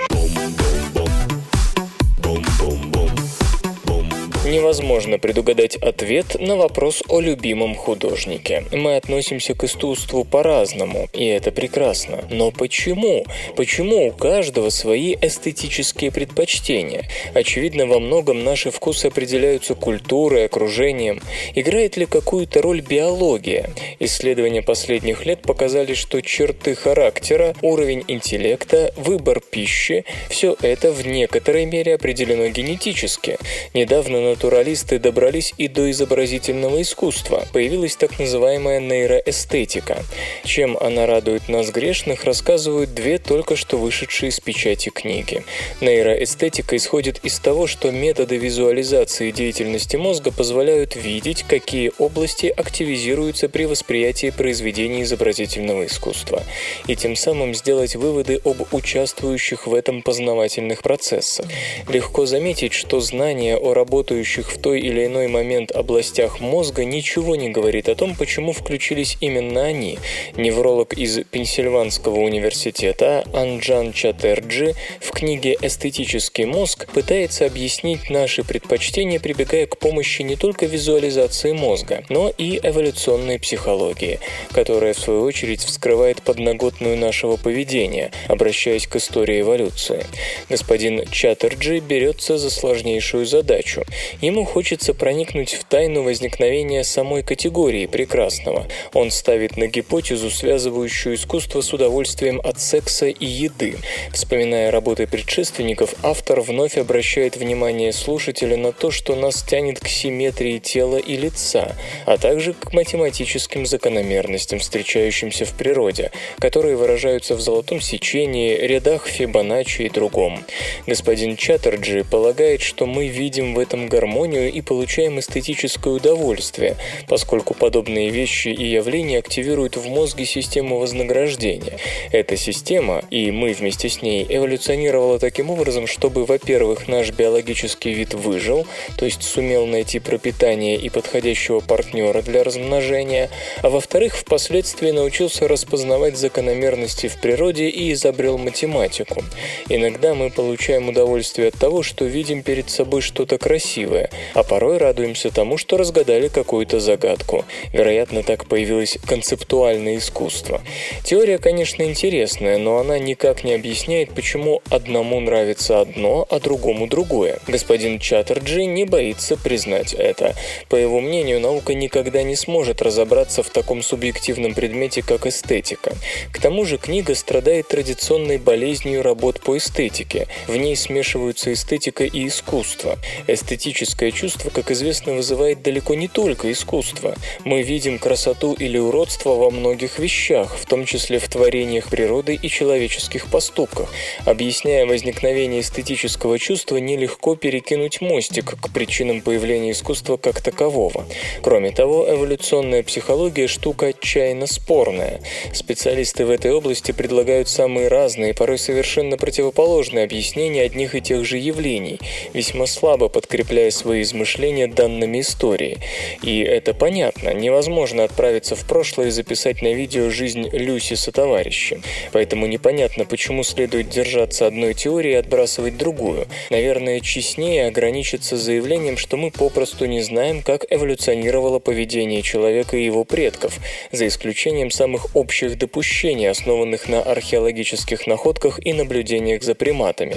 [4.49, 8.65] Невозможно предугадать ответ на вопрос о любимом художнике.
[8.73, 12.25] Мы относимся к искусству по-разному, и это прекрасно.
[12.31, 13.27] Но почему?
[13.57, 17.11] Почему у каждого свои эстетические предпочтения?
[17.35, 21.21] Очевидно, во многом наши вкусы определяются культурой, окружением.
[21.55, 23.69] Играет ли какую-то роль биология?
[23.99, 31.67] Исследования последних лет показали, что черты характера, уровень интеллекта, выбор пищи– все это в некоторой
[31.67, 33.37] мере определено генетически.
[33.75, 37.49] Недавно на натуралисты добрались и до изобразительного искусства.
[37.53, 40.05] Появилась так называемая нейроэстетика.
[40.45, 45.43] Чем она радует нас грешных, рассказывают две только что вышедшие из печати книги.
[45.81, 53.65] Нейроэстетика исходит из того, что методы визуализации деятельности мозга позволяют видеть, какие области активизируются при
[53.65, 56.45] восприятии произведений изобразительного искусства,
[56.87, 61.47] и тем самым сделать выводы об участвующих в этом познавательных процессах.
[61.89, 67.37] Легко заметить, что знание о работающих действующих в той или иной момент областях мозга ничего
[67.37, 69.99] не говорит о том, почему включились именно они.
[70.37, 79.67] Невролог из Пенсильванского университета Анджан Чатерджи в книге «Эстетический мозг» пытается объяснить наши предпочтения, прибегая
[79.67, 84.21] к помощи не только визуализации мозга, но и эволюционной психологии,
[84.53, 90.05] которая, в свою очередь, вскрывает подноготную нашего поведения, обращаясь к истории эволюции.
[90.51, 93.85] Господин Чаттерджи берется за сложнейшую задачу
[94.21, 98.67] Ему хочется проникнуть в тайну возникновения самой категории прекрасного.
[98.93, 103.77] Он ставит на гипотезу, связывающую искусство с удовольствием от секса и еды.
[104.13, 110.59] Вспоминая работы предшественников, автор вновь обращает внимание слушателя на то, что нас тянет к симметрии
[110.59, 116.11] тела и лица, а также к математическим закономерностям, встречающимся в природе,
[116.41, 120.45] которые выражаются в золотом сечении, рядах Фибоначчи и другом.
[120.89, 126.77] Господин Чаттерджи полагает, что мы видим в этом гармонию гармонию и получаем эстетическое удовольствие,
[127.09, 131.79] поскольку подобные вещи и явления активируют в мозге систему вознаграждения.
[132.13, 138.15] Эта система, и мы вместе с ней, эволюционировала таким образом, чтобы, во-первых, наш биологический вид
[138.15, 143.31] выжил, то есть сумел найти пропитание и подходящего партнера для размножения,
[143.63, 149.25] а во-вторых, впоследствии научился распознавать закономерности в природе и изобрел математику.
[149.69, 154.79] Иногда мы получаем удовольствие от того, что видим перед собой что-то красивое, красивое, а порой
[154.79, 157.45] радуемся тому, что разгадали какую-то загадку.
[157.73, 160.61] Вероятно, так появилось концептуальное искусство.
[161.05, 167.39] Теория, конечно, интересная, но она никак не объясняет, почему одному нравится одно, а другому другое.
[167.47, 170.35] Господин Чаттерджи не боится признать это.
[170.69, 175.93] По его мнению, наука никогда не сможет разобраться в таком субъективном предмете, как эстетика.
[176.33, 180.29] К тому же книга страдает традиционной болезнью работ по эстетике.
[180.47, 182.99] В ней смешиваются эстетика и искусство.
[183.27, 187.15] Эстетически эстетическое чувство, как известно, вызывает далеко не только искусство.
[187.45, 192.49] Мы видим красоту или уродство во многих вещах, в том числе в творениях природы и
[192.49, 193.93] человеческих поступках.
[194.25, 201.07] Объясняя возникновение эстетического чувства, нелегко перекинуть мостик к причинам появления искусства как такового.
[201.43, 205.21] Кроме того, эволюционная психология– штука отчаянно спорная.
[205.53, 211.39] Специалисты в этой области предлагают самые разные, порой совершенно противоположные объяснения одних и тех же
[211.39, 212.01] явлений,
[212.33, 215.79] весьма слабо подкрепляя подкрепляя свои измышления данными истории.
[216.23, 221.83] И это понятно, невозможно отправиться в прошлое и записать на видео жизнь Люси со товарищем.
[222.13, 226.27] Поэтому непонятно, почему следует держаться одной теории и отбрасывать другую.
[226.51, 233.05] Наверное, честнее ограничиться заявлением, что мы попросту не знаем, как эволюционировало поведение человека и его
[233.05, 233.59] предков,
[233.93, 240.17] за исключением самых общих допущений, основанных на археологических находках и наблюдениях за приматами.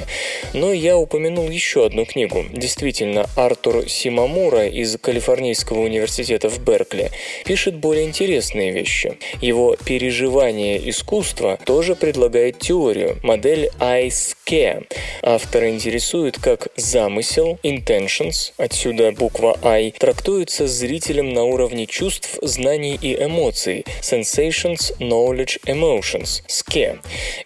[0.53, 2.45] Но я упомянул еще одну книгу.
[2.51, 7.09] Действительно, Артур Симамура из Калифорнийского университета в Беркли
[7.43, 9.17] пишет более интересные вещи.
[9.41, 14.85] Его «Переживание искусства» тоже предлагает теорию, модель ISK.
[15.23, 23.15] Автора интересует, как замысел, intentions, отсюда буква I, трактуется зрителем на уровне чувств, знаний и
[23.15, 26.99] эмоций, sensations, knowledge, emotions, SKE.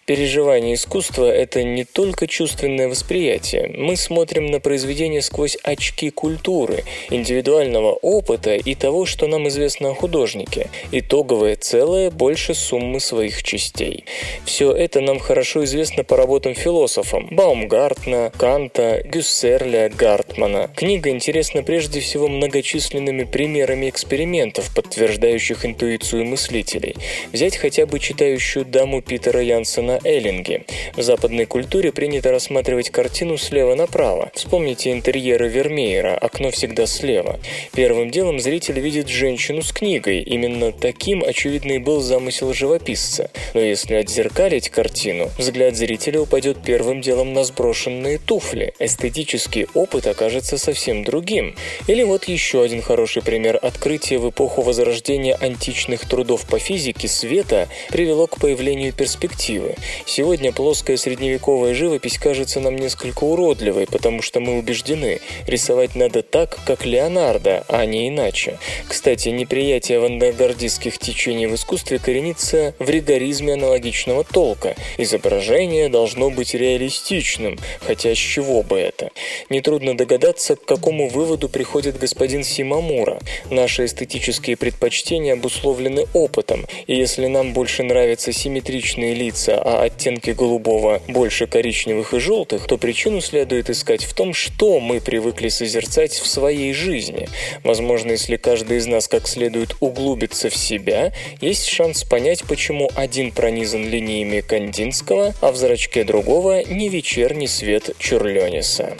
[0.05, 3.71] Переживание искусства– это не только чувственное восприятие.
[3.77, 9.93] Мы смотрим на произведение сквозь очки культуры, индивидуального опыта и того, что нам известно о
[9.93, 10.69] художнике.
[10.91, 14.05] Итоговое целое больше суммы своих частей.
[14.45, 20.69] Все это нам хорошо известно по работам философов Баумгартна, Канта, Гюссерля, Гартмана.
[20.75, 26.95] Книга интересна прежде всего многочисленными примерами экспериментов, подтверждающих интуицию мыслителей.
[27.31, 30.65] Взять хотя бы читающую даму Питера Янсена Эллинги.
[30.95, 34.31] В западной культуре принято рассматривать картину слева направо.
[34.33, 35.74] Вспомните интерьеры Вермеера
[36.15, 37.39] «Окно всегда слева».
[37.73, 40.21] Первым делом зритель видит женщину с книгой.
[40.21, 43.29] Именно таким, очевидно, и был замысел живописца.
[43.53, 48.73] Но если отзеркалить картину, взгляд зрителя упадет первым делом на сброшенные туфли.
[48.79, 51.55] Эстетический опыт окажется совсем другим.
[51.87, 57.67] Или вот еще один хороший пример открытия в эпоху возрождения античных трудов по физике света
[57.89, 59.75] привело к появлению перспективы.
[60.05, 65.64] Сегодня плоская средневековая живопись кажется нам несколько уродливой, потому что мы убеждены, рисовать
[65.95, 68.57] надо так, как Леонардо, а не иначе.
[68.87, 74.75] Кстати, неприятие авангардистских течений в искусстве коренится в ригоризме аналогичного толка.
[74.97, 79.11] Изображение должно быть реалистичным, хотя с чего бы это?
[79.49, 83.19] Нетрудно догадаться, к какому выводу приходит господин Симамура.
[83.49, 91.01] Наши эстетические предпочтения обусловлены опытом, и если нам больше нравятся симметричные лица, а оттенки голубого
[91.07, 96.27] больше коричневых и желтых, то причину следует искать в том, что мы привыкли созерцать в
[96.27, 97.27] своей жизни.
[97.63, 103.31] Возможно, если каждый из нас как следует углубится в себя, есть шанс понять, почему один
[103.31, 108.95] пронизан линиями Кандинского, а в зрачке другого не вечерний свет Чурлениса.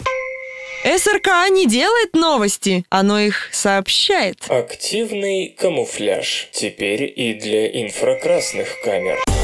[0.84, 4.38] СРК не делает новости, оно их сообщает.
[4.48, 6.48] Активный камуфляж.
[6.52, 9.35] Теперь и для инфракрасных камер.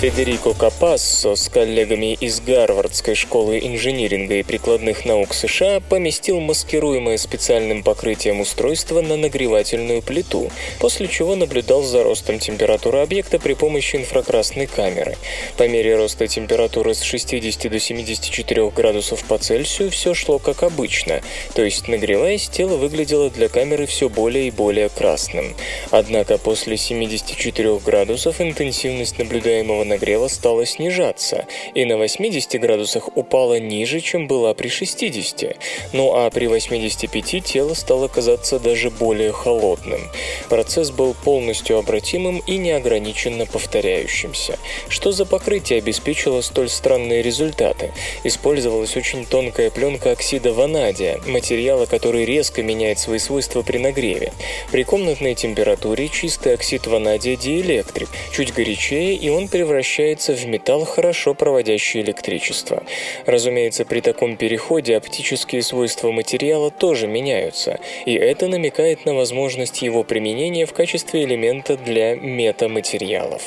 [0.00, 7.82] Федерико Капассо с коллегами из Гарвардской школы инжиниринга и прикладных наук США поместил маскируемое специальным
[7.82, 14.68] покрытием устройство на нагревательную плиту, после чего наблюдал за ростом температуры объекта при помощи инфракрасной
[14.68, 15.16] камеры.
[15.56, 21.22] По мере роста температуры с 60 до 74 градусов по Цельсию все шло как обычно,
[21.54, 25.56] то есть нагреваясь, тело выглядело для камеры все более и более красным.
[25.90, 34.00] Однако после 74 градусов интенсивность наблюдаемого нагрева стала снижаться и на 80 градусах упала ниже,
[34.00, 35.56] чем была при 60.
[35.92, 40.00] Ну а при 85 тело стало казаться даже более холодным.
[40.48, 44.58] Процесс был полностью обратимым и неограниченно повторяющимся.
[44.88, 47.92] Что за покрытие обеспечило столь странные результаты?
[48.24, 54.32] Использовалась очень тонкая пленка оксида ванадия, материала, который резко меняет свои свойства при нагреве.
[54.70, 58.08] При комнатной температуре чистый оксид ванадия диэлектрик.
[58.32, 62.82] Чуть горячее, и он превращается превращается в металл, хорошо проводящий электричество.
[63.26, 70.02] Разумеется, при таком переходе оптические свойства материала тоже меняются, и это намекает на возможность его
[70.02, 73.42] применения в качестве элемента для метаматериалов.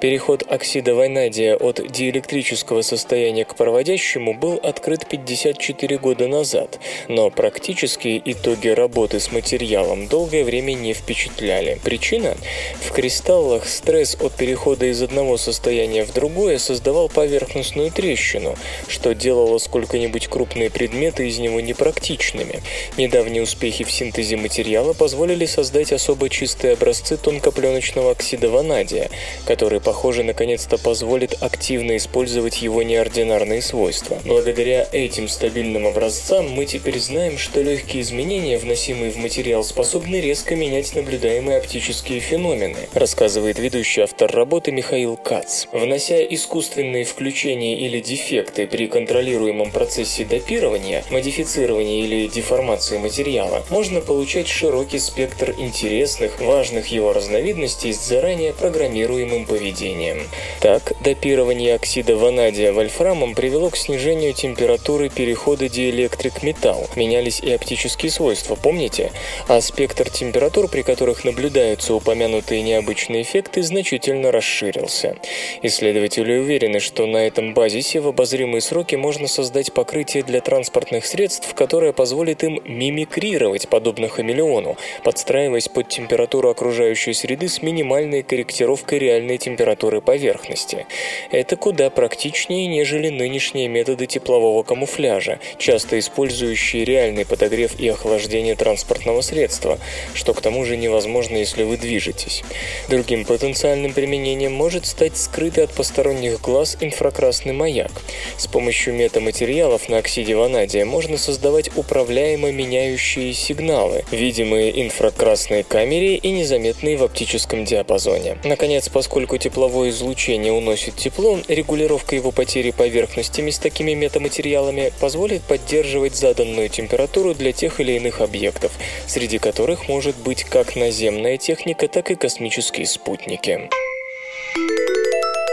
[0.00, 8.20] Переход оксида ванадия от диэлектрического состояния к проводящему был открыт 54 года назад, но практические
[8.24, 11.78] итоги работы с материалом долгое время не впечатляли.
[11.84, 12.36] Причина?
[12.80, 18.56] В кристаллах стресс от перехода из одного состояния состояние в другое создавал поверхностную трещину,
[18.88, 22.62] что делало сколько-нибудь крупные предметы из него непрактичными.
[22.96, 29.10] Недавние успехи в синтезе материала позволили создать особо чистые образцы тонкопленочного оксида ванадия,
[29.44, 34.18] который, похоже, наконец-то позволит активно использовать его неординарные свойства.
[34.24, 40.56] Благодаря этим стабильным образцам мы теперь знаем, что легкие изменения, вносимые в материал, способны резко
[40.56, 45.57] менять наблюдаемые оптические феномены, рассказывает ведущий автор работы Михаил Кац.
[45.72, 54.48] Внося искусственные включения или дефекты при контролируемом процессе допирования, модифицирования или деформации материала, можно получать
[54.48, 60.22] широкий спектр интересных, важных его разновидностей с заранее программируемым поведением.
[60.60, 66.88] Так, допирование оксида ванадия вольфрамом привело к снижению температуры перехода диэлектрик-металл.
[66.96, 69.12] Менялись и оптические свойства, помните?
[69.46, 75.16] А спектр температур, при которых наблюдаются упомянутые необычные эффекты, значительно расширился.
[75.62, 81.54] Исследователи уверены, что на этом базисе в обозримые сроки можно создать покрытие для транспортных средств,
[81.54, 89.38] которое позволит им мимикрировать подобно хамелеону, подстраиваясь под температуру окружающей среды с минимальной корректировкой реальной
[89.38, 90.86] температуры поверхности.
[91.30, 99.20] Это куда практичнее, нежели нынешние методы теплового камуфляжа, часто использующие реальный подогрев и охлаждение транспортного
[99.20, 99.78] средства,
[100.14, 102.42] что к тому же невозможно, если вы движетесь.
[102.88, 107.92] Другим потенциальным применением может стать скрытый от посторонних глаз инфракрасный маяк.
[108.36, 116.32] С помощью метаматериалов на оксиде ванадия можно создавать управляемо меняющие сигналы, видимые инфракрасной камере и
[116.32, 118.38] незаметные в оптическом диапазоне.
[118.42, 126.16] Наконец, поскольку тепловое излучение уносит тепло, регулировка его потери поверхностями с такими метаматериалами позволит поддерживать
[126.16, 128.72] заданную температуру для тех или иных объектов,
[129.06, 133.68] среди которых может быть как наземная техника, так и космические спутники.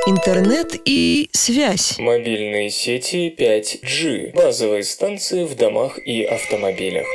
[0.08, 1.97] Интернет и связь.
[1.97, 4.34] Мобильные сети 5G.
[4.36, 7.08] Базовые станции в домах и автомобилях.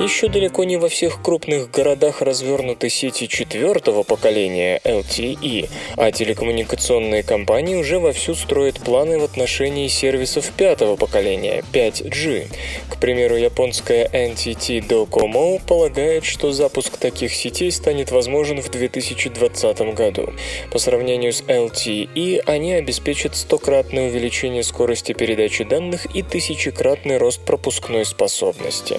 [0.00, 7.74] Еще далеко не во всех крупных городах развернуты сети четвертого поколения LTE, а телекоммуникационные компании
[7.74, 12.46] уже вовсю строят планы в отношении сервисов пятого поколения 5G.
[12.88, 20.32] К примеру, японская NTT Docomo полагает, что запуск таких сетей станет возможен в 2020 году.
[20.72, 28.06] По сравнению с LTE, они обеспечат стократное увеличение скорости передачи данных и тысячекратный рост пропускной
[28.06, 28.98] способности.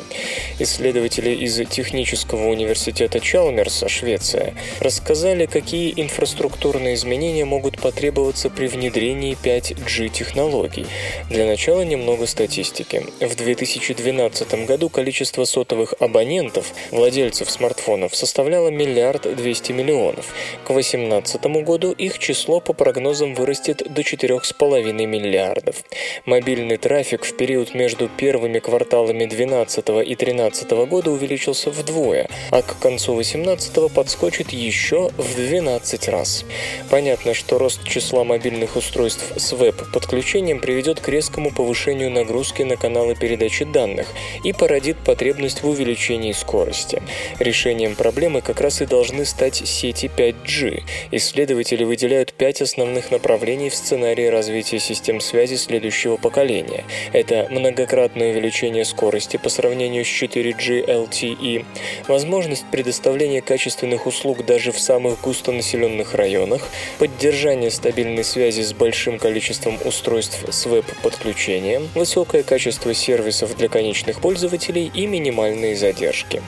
[0.59, 9.37] Исследователи исследователи из Технического университета Чалмерса, Швеция, рассказали, какие инфраструктурные изменения могут потребоваться при внедрении
[9.41, 10.85] 5G технологий.
[11.29, 13.05] Для начала немного статистики.
[13.21, 20.25] В 2012 году количество сотовых абонентов, владельцев смартфонов, составляло миллиард двести миллионов.
[20.65, 25.83] К 2018 году их число по прогнозам вырастет до 4,5 миллиардов.
[26.25, 32.79] Мобильный трафик в период между первыми кварталами 2012 и 2013 года увеличился вдвое, а к
[32.79, 36.45] концу 18-го подскочит еще в 12 раз.
[36.89, 43.15] Понятно, что рост числа мобильных устройств с веб-подключением приведет к резкому повышению нагрузки на каналы
[43.15, 44.07] передачи данных
[44.43, 47.01] и породит потребность в увеличении скорости.
[47.39, 50.83] Решением проблемы как раз и должны стать сети 5G.
[51.11, 56.85] Исследователи выделяют пять основных направлений в сценарии развития систем связи следующего поколения.
[57.13, 61.65] Это многократное увеличение скорости по сравнению с 4G LTE,
[62.07, 66.67] возможность предоставления качественных услуг даже в самых густонаселенных районах,
[66.99, 74.91] поддержание стабильной связи с большим количеством устройств с веб-подключением, высокое качество сервисов для конечных пользователей
[74.93, 76.41] и минимальные задержки.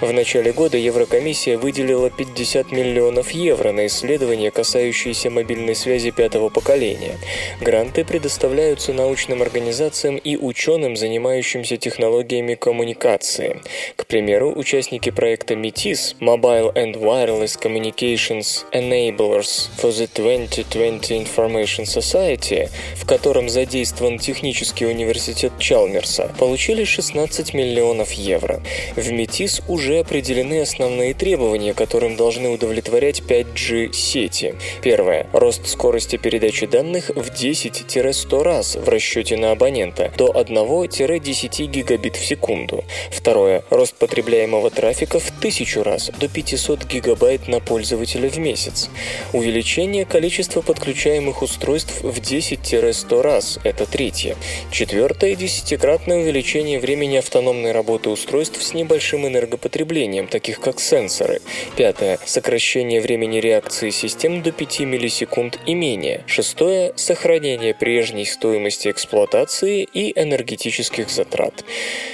[0.00, 7.18] В начале года Еврокомиссия выделила 50 миллионов евро на исследования, касающиеся мобильной связи пятого поколения.
[7.60, 13.60] Гранты предоставляются научным организациям и ученым, занимающимся технологиями коммуникации.
[13.96, 22.68] К примеру, участники проекта METIS Mobile and Wireless Communications Enablers for the 2020 Information Society,
[22.96, 28.62] в котором задействован технический университет Чалмерса, получили 16 миллионов евро.
[28.96, 34.54] В METIS уже определены основные требования, которым должны удовлетворять 5G сети.
[34.82, 35.26] Первое.
[35.32, 42.24] Рост скорости передачи данных в 10-100 раз в расчете на абонента до 1-10 гигабит в
[42.24, 42.84] секунду.
[43.10, 43.59] Второе.
[43.68, 48.88] Рост потребляемого трафика в тысячу раз, до 500 гигабайт на пользователя в месяц.
[49.32, 54.36] Увеличение количества подключаемых устройств в 10-100 раз– это третье.
[54.70, 61.40] Четвертое– десятикратное увеличение времени автономной работы устройств с небольшим энергопотреблением, таких как сенсоры.
[61.76, 66.24] Пятое– сокращение времени реакции систем до 5 миллисекунд и менее.
[66.26, 71.64] Шестое– сохранение прежней стоимости эксплуатации и энергетических затрат.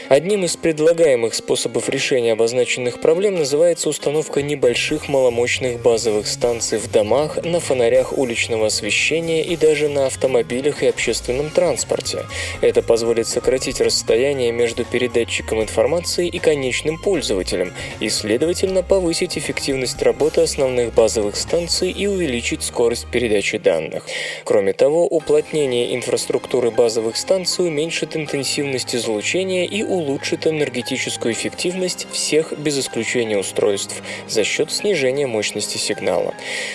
[0.08, 7.44] Одним из предлагаемых способов решения обозначенных проблем называется установка небольших маломощных базовых станций в домах,
[7.44, 12.26] на фонарях уличного освещения и даже на автомобилях и общественном транспорте.
[12.60, 20.40] Это позволит сократить расстояние между передатчиком информации и конечным пользователем и, следовательно, повысить эффективность работы
[20.40, 24.04] основных базовых станций и увеличить скорость передачи данных.
[24.44, 32.78] Кроме того, уплотнение инфраструктуры базовых станций уменьшит интенсивность излучения и улучшит энергетическую эффективность всех без
[32.78, 36.34] исключения устройств за счет снижения мощности сигнала.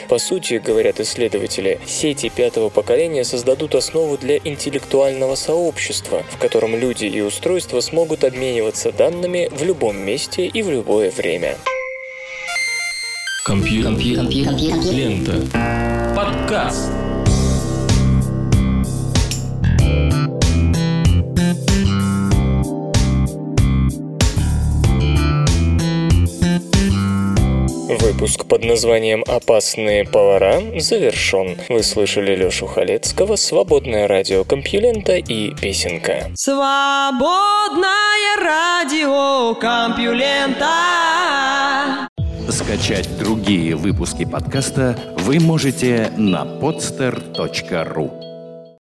[0.09, 7.05] По сути, говорят исследователи, сети пятого поколения создадут основу для интеллектуального сообщества, в котором люди
[7.05, 11.57] и устройства смогут обмениваться данными в любом месте и в любое время.
[13.45, 13.91] Компьютер.
[13.91, 14.93] Компьютер.
[14.93, 16.15] Лента.
[16.15, 16.91] Подкаст.
[28.21, 31.57] Выпуск под названием «Опасные повара» завершен.
[31.69, 36.29] Вы слышали Лешу Халецкого, «Свободное радио Компьюлента» и «Песенка».
[36.35, 37.87] Свободное
[38.39, 40.67] радио Компьюлента.
[42.47, 48.30] Скачать другие выпуски подкаста вы можете на podster.ru